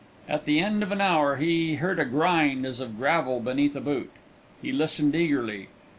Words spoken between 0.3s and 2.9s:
the end of an hour he heard a grind as